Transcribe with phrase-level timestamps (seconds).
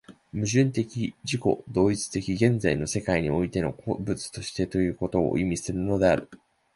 [0.33, 1.13] 矛盾的自己
[1.71, 6.27] 同一的現在の世界においての個物としてということを意味するのである。